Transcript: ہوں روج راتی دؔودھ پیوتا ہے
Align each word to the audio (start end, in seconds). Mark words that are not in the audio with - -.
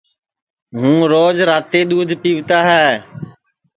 ہوں 0.77 0.99
روج 1.13 1.37
راتی 1.49 1.81
دؔودھ 1.89 2.13
پیوتا 2.21 2.59
ہے 2.69 2.89